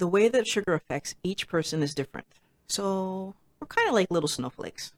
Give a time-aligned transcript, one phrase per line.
[0.00, 2.26] the way that sugar affects each person is different.
[2.68, 4.94] So we're kind of like little snowflakes.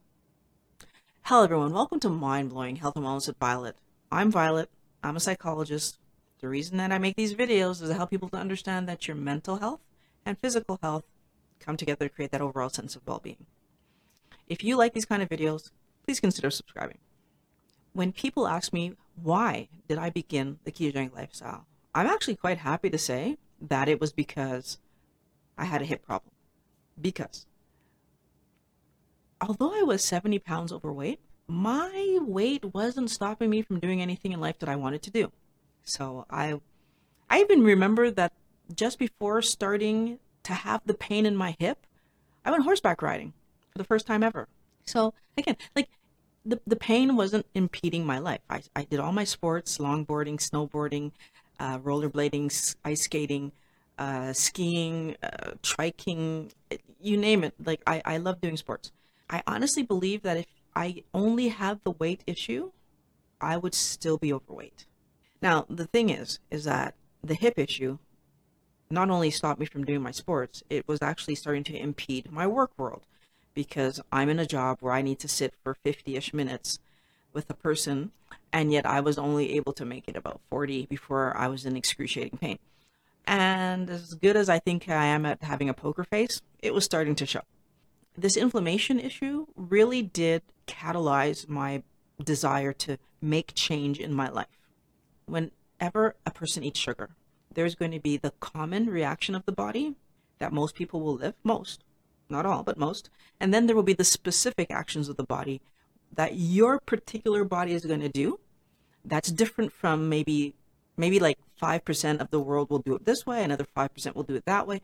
[1.23, 1.73] Hello, everyone.
[1.73, 3.75] Welcome to Mind Blowing Health and Wellness at Violet.
[4.12, 4.71] I'm Violet.
[5.03, 5.99] I'm a psychologist.
[6.41, 9.17] The reason that I make these videos is to help people to understand that your
[9.17, 9.80] mental health
[10.25, 11.03] and physical health
[11.58, 13.46] come together to create that overall sense of well being.
[14.46, 15.72] If you like these kind of videos,
[16.05, 16.98] please consider subscribing.
[17.92, 22.88] When people ask me why did I begin the ketogenic lifestyle, I'm actually quite happy
[22.88, 24.78] to say that it was because
[25.59, 26.32] I had a hip problem.
[27.01, 27.47] Because
[29.41, 34.41] although I was 70 pounds overweight, my weight wasn't stopping me from doing anything in
[34.41, 35.33] life that I wanted to do.
[35.84, 36.60] So I
[37.29, 38.33] I even remember that
[38.74, 41.87] just before starting to have the pain in my hip,
[42.45, 43.32] I went horseback riding
[43.71, 44.48] for the first time ever.
[44.87, 45.88] So again, like
[46.45, 48.41] the, the pain wasn't impeding my life.
[48.51, 51.12] I, I did all my sports, longboarding, snowboarding,
[51.60, 53.52] uh, rollerblading, ice skating,
[53.98, 56.51] uh, skiing, uh, triking,
[57.01, 57.55] you name it.
[57.64, 58.93] Like I, I love doing sports.
[59.29, 62.73] I honestly believe that if I only had the weight issue,
[63.40, 64.86] I would still be overweight.
[65.40, 67.98] Now, the thing is, is that the hip issue
[68.90, 72.46] not only stopped me from doing my sports, it was actually starting to impede my
[72.46, 73.06] work world
[73.54, 76.78] because I'm in a job where I need to sit for 50 ish minutes
[77.32, 78.12] with a person,
[78.52, 81.77] and yet I was only able to make it about 40 before I was in
[81.77, 82.58] excruciating pain.
[83.26, 86.84] And as good as I think I am at having a poker face, it was
[86.84, 87.42] starting to show.
[88.16, 91.82] This inflammation issue really did catalyze my
[92.22, 94.46] desire to make change in my life.
[95.26, 97.10] Whenever a person eats sugar,
[97.54, 99.94] there's going to be the common reaction of the body
[100.38, 101.84] that most people will live, most,
[102.28, 103.08] not all, but most.
[103.38, 105.60] And then there will be the specific actions of the body
[106.14, 108.40] that your particular body is going to do
[109.04, 110.54] that's different from maybe
[110.96, 114.34] maybe like 5% of the world will do it this way another 5% will do
[114.34, 114.82] it that way.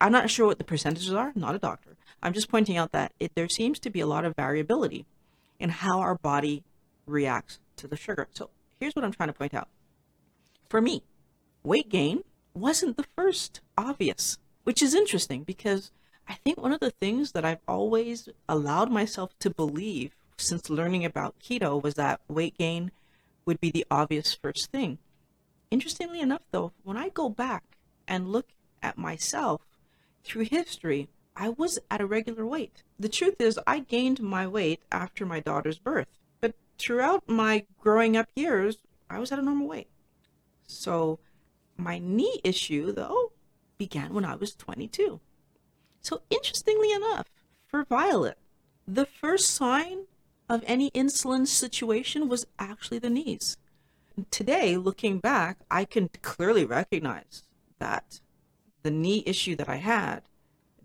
[0.00, 1.96] I'm not sure what the percentages are not a doctor.
[2.22, 5.06] I'm just pointing out that it, there seems to be a lot of variability
[5.58, 6.62] in how our body
[7.06, 8.28] reacts to the sugar.
[8.32, 9.68] So here's what i'm trying to point out.
[10.68, 11.02] For me
[11.62, 15.90] weight gain wasn't the first obvious which is interesting because
[16.28, 21.04] I think one of the things that I've always allowed myself to believe since learning
[21.04, 22.92] about keto was that weight gain
[23.44, 24.98] would be the obvious first thing.
[25.70, 27.76] Interestingly enough, though, when I go back
[28.08, 28.48] and look
[28.82, 29.62] at myself
[30.24, 32.82] through history, I was at a regular weight.
[32.98, 36.08] The truth is, I gained my weight after my daughter's birth,
[36.40, 39.88] but throughout my growing up years, I was at a normal weight.
[40.66, 41.20] So
[41.76, 43.32] my knee issue, though,
[43.78, 45.20] began when I was 22.
[46.02, 47.26] So, interestingly enough,
[47.66, 48.38] for Violet,
[48.86, 50.06] the first sign
[50.48, 53.56] of any insulin situation was actually the knees.
[54.30, 57.42] Today, looking back, I can clearly recognize
[57.78, 58.20] that
[58.82, 60.22] the knee issue that I had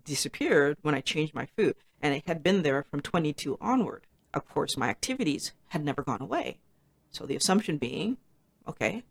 [0.04, 4.06] disappeared when I changed my food, and it had been there from 22 onward.
[4.32, 6.58] Of course, my activities had never gone away.
[7.10, 8.18] So the assumption being,
[8.68, 9.02] okay,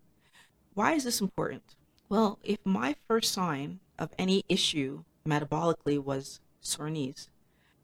[0.73, 1.75] why is this important?
[2.09, 7.29] Well, if my first sign of any issue metabolically was sore knees.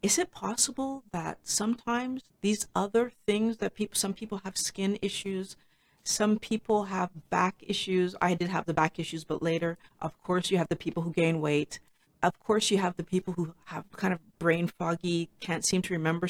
[0.02, 5.56] Is it possible that sometimes these other things that people, some people have skin issues,
[6.04, 8.16] some people have back issues.
[8.20, 11.12] I did have the back issues, but later, of course, you have the people who
[11.12, 11.78] gain weight.
[12.22, 15.94] Of course, you have the people who have kind of brain foggy, can't seem to
[15.94, 16.28] remember.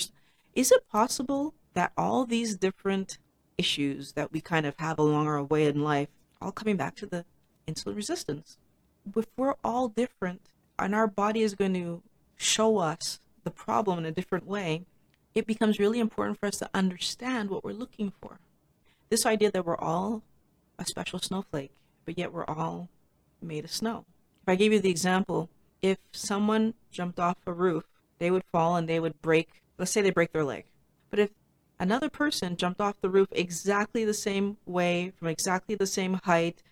[0.55, 3.19] Is it possible that all these different
[3.57, 6.09] issues that we kind of have along our way in life,
[6.41, 7.25] all coming back to the
[7.67, 8.59] insulin resistance?
[9.17, 12.03] If we're all different, and our body is going to
[12.37, 14.85] show us the problem in a different way,
[15.35, 18.39] it becomes really important for us to understand what we're looking for.
[19.13, 20.23] This idea that we're all
[20.79, 21.73] a special snowflake,
[22.07, 22.89] but yet we're all
[23.43, 24.07] made of snow.
[24.41, 25.51] If I gave you the example,
[25.83, 27.85] if someone jumped off a roof,
[28.19, 30.65] they would fall and they would break, let's say they break their leg.
[31.11, 31.31] But if
[31.79, 36.63] another person jumped off the roof exactly the same way, from exactly the same height,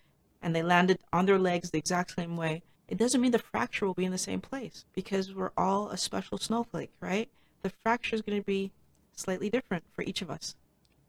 [0.41, 3.85] and they landed on their legs the exact same way, it doesn't mean the fracture
[3.85, 7.29] will be in the same place because we're all a special snowflake, right?
[7.61, 8.71] The fracture is going to be
[9.15, 10.55] slightly different for each of us.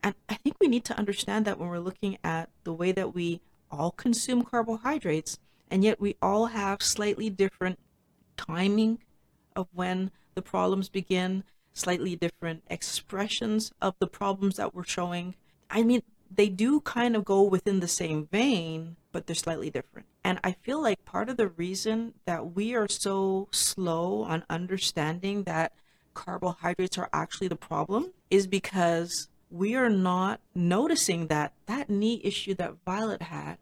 [0.03, 3.15] And I think we need to understand that when we're looking at the way that
[3.15, 3.41] we
[3.71, 5.39] all consume carbohydrates,
[5.71, 7.79] and yet we all have slightly different
[8.37, 8.99] timing
[9.55, 15.35] of when the problems begin, slightly different expressions of the problems that we're showing.
[15.71, 16.03] I mean,
[16.35, 20.07] they do kind of go within the same vein, but they're slightly different.
[20.25, 25.45] And I feel like part of the reason that we are so slow on understanding
[25.45, 25.73] that
[26.15, 32.55] carbohydrates are actually the problem is because we are not noticing that that knee issue
[32.55, 33.59] that Violet had.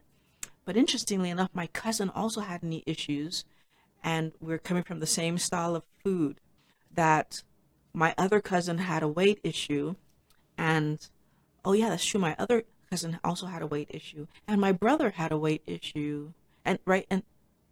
[0.65, 3.45] But interestingly enough, my cousin also had knee issues.
[4.03, 6.41] and we're coming from the same style of food,
[6.95, 7.43] that
[7.93, 9.95] my other cousin had a weight issue,
[10.57, 11.09] and
[11.65, 12.21] oh yeah, that's true.
[12.21, 16.33] My other cousin also had a weight issue, and my brother had a weight issue,
[16.65, 17.23] and right, and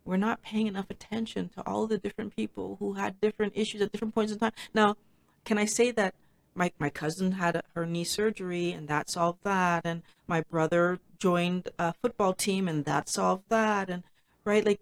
[0.05, 3.93] we're not paying enough attention to all the different people who had different issues at
[3.93, 4.53] different points in time.
[4.73, 4.97] Now,
[5.45, 6.15] can I say that
[6.59, 11.69] my, my cousin had her knee surgery and that solved that, and my brother joined
[11.79, 14.03] a football team and that solved that, and
[14.45, 14.81] right, like,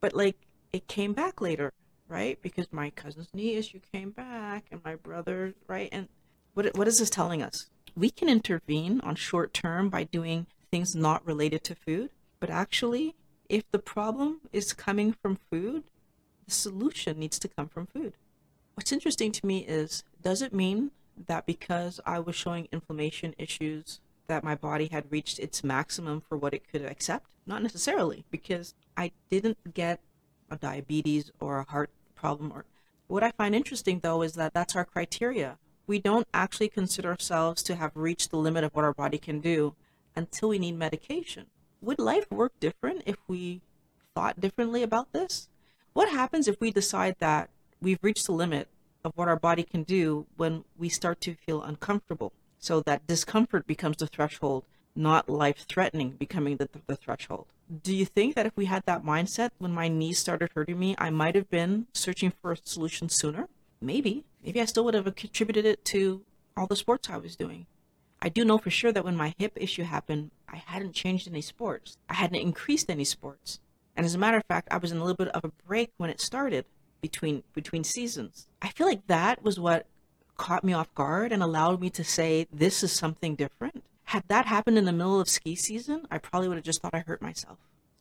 [0.00, 0.36] but like
[0.72, 1.72] it came back later,
[2.08, 2.40] right?
[2.42, 6.08] Because my cousin's knee issue came back, and my brother, right, and
[6.54, 7.70] what what is this telling us?
[7.94, 12.10] We can intervene on short term by doing things not related to food,
[12.40, 13.14] but actually,
[13.48, 15.84] if the problem is coming from food,
[16.44, 18.14] the solution needs to come from food.
[18.74, 20.90] What's interesting to me is does it mean
[21.28, 26.36] that because I was showing inflammation issues that my body had reached its maximum for
[26.36, 27.26] what it could accept?
[27.46, 30.00] Not necessarily, because I didn't get
[30.50, 32.64] a diabetes or a heart problem or
[33.06, 35.58] what I find interesting though is that that's our criteria.
[35.86, 39.38] We don't actually consider ourselves to have reached the limit of what our body can
[39.38, 39.76] do
[40.16, 41.46] until we need medication.
[41.80, 43.60] Would life work different if we
[44.12, 45.48] thought differently about this?
[45.92, 47.48] What happens if we decide that
[47.80, 48.66] we've reached the limit
[49.06, 52.32] of what our body can do when we start to feel uncomfortable?
[52.58, 54.64] So that discomfort becomes the threshold,
[54.94, 57.46] not life threatening becoming the, the threshold.
[57.82, 60.94] Do you think that if we had that mindset when my knees started hurting me,
[60.98, 63.48] I might have been searching for a solution sooner?
[63.80, 64.24] Maybe.
[64.44, 66.22] Maybe I still would have contributed it to
[66.56, 67.66] all the sports I was doing.
[68.20, 71.42] I do know for sure that when my hip issue happened, I hadn't changed any
[71.42, 71.98] sports.
[72.08, 73.60] I hadn't increased any sports.
[73.96, 75.90] And as a matter of fact, I was in a little bit of a break
[75.96, 76.64] when it started
[77.08, 78.48] between between seasons.
[78.60, 79.86] I feel like that was what
[80.36, 83.84] caught me off guard and allowed me to say this is something different.
[84.04, 86.94] Had that happened in the middle of ski season, I probably would have just thought
[86.94, 87.58] I hurt myself.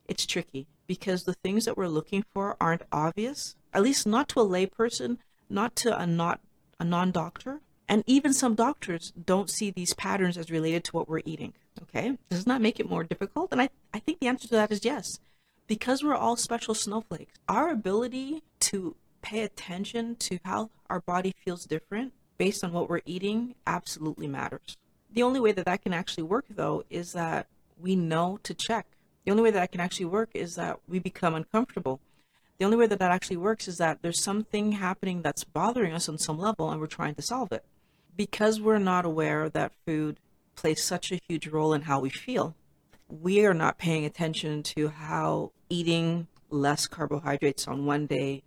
[0.08, 4.40] It's tricky because the things that we're looking for aren't obvious, at least not to
[4.40, 5.18] a layperson,
[5.50, 6.42] not to a not
[6.80, 11.22] a non-doctor, and even some doctors don't see these patterns as related to what we're
[11.26, 11.54] eating.
[11.82, 14.72] Okay, does not make it more difficult, and I I think the answer to that
[14.72, 15.20] is yes,
[15.68, 17.34] because we're all special snowflakes.
[17.48, 23.02] Our ability to pay attention to how our body feels different based on what we're
[23.06, 24.78] eating absolutely matters.
[25.12, 27.48] The only way that that can actually work, though, is that
[27.80, 28.86] we know to check.
[29.24, 32.00] The only way that that can actually work is that we become uncomfortable.
[32.58, 36.08] The only way that that actually works is that there's something happening that's bothering us
[36.08, 37.66] on some level and we're trying to solve it.
[38.16, 40.20] Because we're not aware that food
[40.56, 42.56] plays such a huge role in how we feel,
[43.08, 48.44] we are not paying attention to how eating less carbohydrates on one day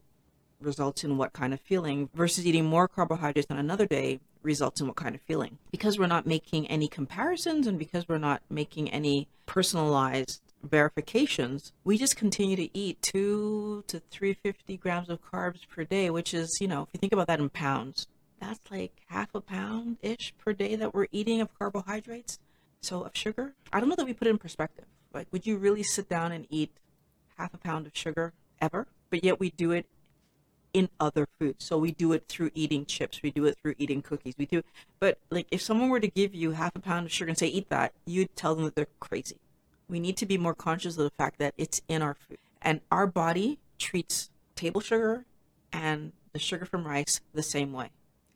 [0.60, 4.86] results in what kind of feeling versus eating more carbohydrates on another day results in
[4.86, 5.58] what kind of feeling.
[5.70, 11.96] Because we're not making any comparisons and because we're not making any personalized verifications, we
[11.96, 16.66] just continue to eat two to 350 grams of carbs per day, which is, you
[16.68, 18.08] know, if you think about that in pounds,
[18.40, 22.38] that's like half a pound ish per day that we're eating of carbohydrates.
[22.80, 24.86] So of sugar, I don't know that we put it in perspective.
[25.12, 26.70] Like, would you really sit down and eat
[27.36, 28.86] half a pound of sugar ever?
[29.10, 29.86] But yet we do it
[30.72, 31.64] in other foods.
[31.64, 34.62] So we do it through eating chips, we do it through eating cookies, we do.
[35.00, 37.48] But like if someone were to give you half a pound of sugar and say
[37.48, 39.36] eat that, you'd tell them that they're crazy.
[39.88, 42.38] We need to be more conscious of the fact that it's in our food.
[42.60, 45.24] And our body treats table sugar
[45.72, 47.90] and the sugar from rice the same way.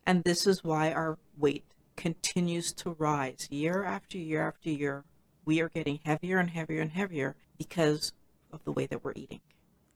[0.05, 1.63] And this is why our weight
[1.95, 5.03] continues to rise year after year after year.
[5.45, 8.13] We are getting heavier and heavier and heavier because
[8.51, 9.41] of the way that we're eating.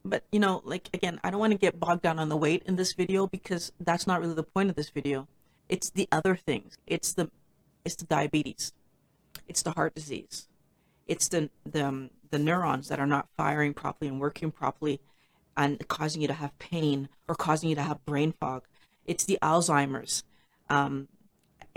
[0.04, 2.64] But you know like again i don't want to get bogged down on the weight
[2.66, 5.28] in this video because that's not really the point of this video.
[5.70, 6.78] It's the other things.
[6.88, 7.30] It's the
[7.84, 8.74] it's the diabetes.
[9.48, 10.48] It's the heart disease.
[11.08, 15.02] It's the the, um, the neurons that are not firing properly and working properly
[15.56, 18.64] and causing you to have pain or causing you to have brain fog.
[19.06, 20.24] It's the alzheimer's
[20.70, 21.08] um,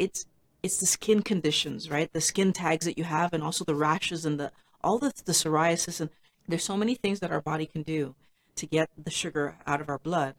[0.01, 0.27] it's
[0.63, 4.25] it's the skin conditions right the skin tags that you have and also the rashes
[4.25, 4.51] and the
[4.83, 6.11] all the, the psoriasis and
[6.51, 8.15] there's so many things that our body can do
[8.57, 10.35] to get the sugar out of our blood.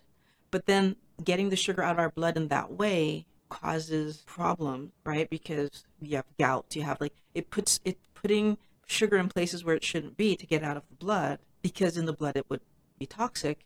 [0.51, 5.30] But then getting the sugar out of our blood in that way causes problems, right?
[5.30, 9.75] Because you have gout, you have like it puts it putting sugar in places where
[9.75, 12.62] it shouldn't be to get out of the blood because in the blood it would
[13.00, 13.60] be toxic.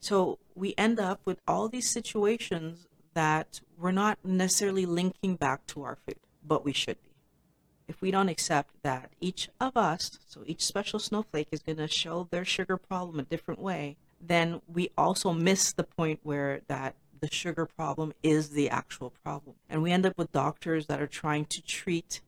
[0.00, 5.82] So we end up with all these situations that we're not necessarily linking back to
[5.82, 7.14] our food, but we should be
[7.88, 11.88] if we don't accept that each of us, so each special snowflake is going to
[11.88, 16.94] show their sugar problem a different way, then we also miss the point where that
[17.20, 19.56] the sugar problem is the actual problem.
[19.68, 22.20] And we end up with doctors that are trying to treat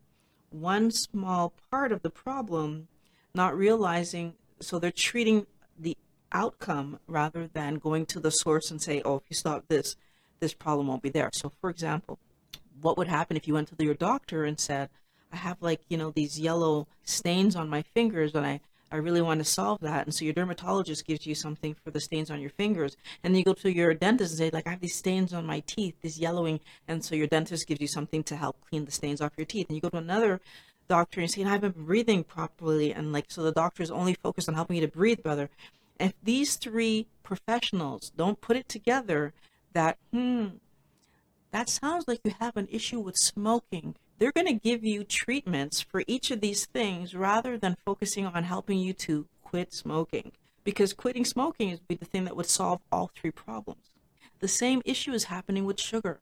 [0.50, 2.88] one small part of the problem,
[3.34, 5.46] not realizing, so they're treating
[5.78, 5.96] the
[6.32, 9.96] outcome rather than going to the source and say, oh, if you stop this,
[10.40, 11.30] this problem won't be there.
[11.32, 12.18] So, for example,
[12.80, 14.90] what would happen if you went to your doctor and said,
[15.32, 18.60] I have like, you know, these yellow stains on my fingers and I,
[18.92, 20.06] I really want to solve that.
[20.06, 22.96] And so your dermatologist gives you something for the stains on your fingers.
[23.24, 25.44] And then you go to your dentist and say, like, I have these stains on
[25.44, 26.60] my teeth, this yellowing.
[26.86, 29.66] And so your dentist gives you something to help clean the stains off your teeth.
[29.68, 30.40] And you go to another
[30.88, 32.92] doctor and say, I haven't been breathing properly.
[32.92, 35.50] And like, so the doctor is only focused on helping you to breathe better.
[35.98, 39.32] If these three professionals don't put it together
[39.76, 40.46] that, hmm,
[41.52, 45.80] that sounds like you have an issue with smoking they're going to give you treatments
[45.82, 50.32] for each of these things rather than focusing on helping you to quit smoking.
[50.64, 53.90] Because quitting smoking is the thing that would solve all three problems.
[54.40, 56.20] The same issue is happening with sugar.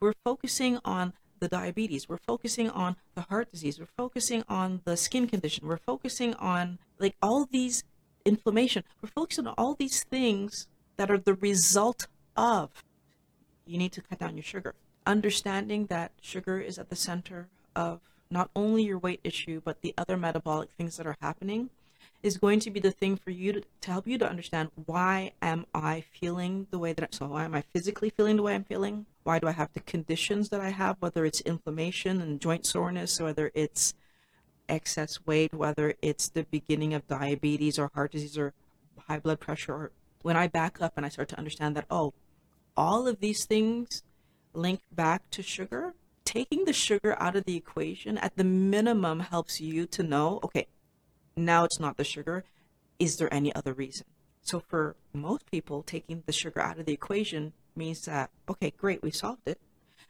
[0.00, 4.96] We're focusing on the diabetes, we're focusing on the heart disease, we're focusing on the
[4.96, 7.84] skin condition, we're focusing on like all these
[8.24, 12.84] inflammation, we're focusing on all these things that are the result of
[13.66, 14.74] you need to cut down your sugar
[15.06, 18.00] understanding that sugar is at the center of
[18.30, 21.70] not only your weight issue, but the other metabolic things that are happening
[22.22, 25.32] is going to be the thing for you to, to help you to understand why
[25.40, 28.54] am I feeling the way that I, so why am I physically feeling the way
[28.54, 29.06] I'm feeling?
[29.22, 33.20] Why do I have the conditions that I have, whether it's inflammation and joint soreness,
[33.20, 33.94] whether it's
[34.68, 38.54] excess weight, whether it's the beginning of diabetes or heart disease or
[39.06, 39.90] high blood pressure, or
[40.22, 42.12] when I back up and I start to understand that, oh,
[42.76, 44.02] all of these things
[44.52, 49.60] link back to sugar, taking the sugar out of the equation at the minimum helps
[49.60, 50.66] you to know, okay,
[51.36, 52.44] now it's not the sugar.
[52.98, 54.06] Is there any other reason?
[54.42, 59.02] So for most people, taking the sugar out of the equation means that, okay, great,
[59.02, 59.60] we solved it.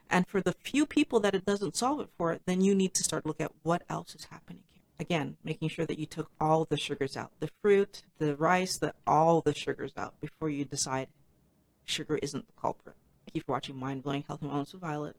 [0.08, 3.02] And for the few people that it doesn't solve it for, then you need to
[3.02, 4.82] start look at what else is happening here.
[5.00, 8.94] Again, making sure that you took all the sugars out, the fruit, the rice, the
[9.06, 11.08] all the sugars out before you decide
[11.86, 12.96] sugar isn't the culprit.
[13.26, 15.16] Thank you for watching Mind Blowing Health and Wellness with Violet.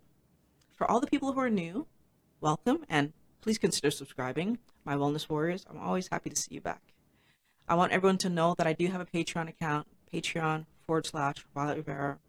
[0.76, 1.88] For all the people who are new,
[2.40, 4.60] welcome and please consider subscribing.
[4.86, 6.82] My Wellness Warriors, I'm always happy to see you back.
[7.68, 11.46] I want everyone to know that I do have a Patreon account, Patreon forward slash
[11.54, 12.20] Violet Reveira.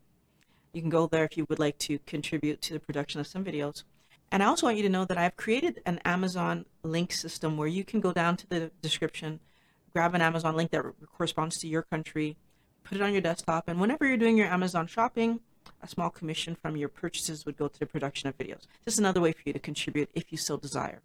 [0.73, 3.45] You can go there if you would like to contribute to the production of some
[3.45, 3.85] videos.
[4.31, 7.69] And I also want you to know that I've created an Amazon link system where
[7.69, 9.41] you can go down to the description,
[9.93, 10.85] grab an Amazon link that
[11.17, 12.37] corresponds to your country,
[12.85, 15.41] put it on your desktop, and whenever you're doing your Amazon shopping,
[15.83, 18.67] a small commission from your purchases would go to the production of videos.
[18.85, 21.01] This is another way for you to contribute if you so desire.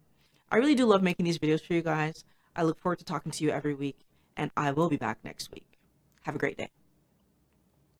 [0.50, 2.24] I really do love making these videos for you guys.
[2.56, 3.98] I look forward to talking to you every week,
[4.36, 5.66] and I will be back next week.
[6.22, 6.70] Have a great day.